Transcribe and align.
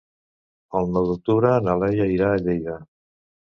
El 0.79 0.89
nou 0.95 1.09
d'octubre 1.09 1.53
na 1.67 1.77
Laia 1.83 2.09
irà 2.17 2.33
a 2.39 2.43
Lleida. 2.47 2.83